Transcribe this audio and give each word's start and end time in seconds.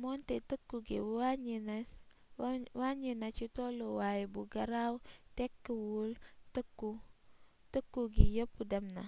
moonte 0.00 0.34
tëkku 0.48 0.76
gi 0.86 0.98
wàññi 2.80 3.12
na 3.20 3.28
ci 3.36 3.46
tolluwaay 3.56 4.22
bu 4.32 4.40
garaw 4.52 4.94
tekkiwul 5.36 6.10
tëkku 7.72 8.00
gi 8.14 8.24
yepp 8.36 8.54
dem 8.70 8.86
na 8.96 9.04